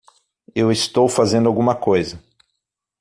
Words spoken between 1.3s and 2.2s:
alguma coisa.